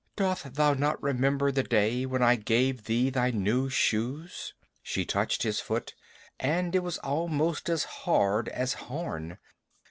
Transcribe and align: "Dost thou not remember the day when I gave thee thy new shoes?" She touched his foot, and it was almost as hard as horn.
"Dost 0.15 0.55
thou 0.55 0.73
not 0.73 0.99
remember 1.03 1.51
the 1.51 1.61
day 1.61 2.07
when 2.07 2.23
I 2.23 2.35
gave 2.35 2.85
thee 2.85 3.11
thy 3.11 3.29
new 3.29 3.69
shoes?" 3.69 4.55
She 4.81 5.05
touched 5.05 5.43
his 5.43 5.59
foot, 5.59 5.93
and 6.39 6.75
it 6.75 6.81
was 6.81 6.97
almost 6.97 7.69
as 7.69 7.83
hard 7.83 8.49
as 8.49 8.73
horn. 8.89 9.37